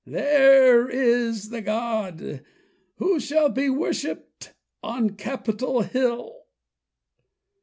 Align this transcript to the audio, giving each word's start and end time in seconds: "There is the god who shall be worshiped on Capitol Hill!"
"There 0.07 0.89
is 0.89 1.49
the 1.51 1.61
god 1.61 2.43
who 2.95 3.19
shall 3.19 3.49
be 3.49 3.69
worshiped 3.69 4.51
on 4.81 5.11
Capitol 5.11 5.81
Hill!" 5.81 6.47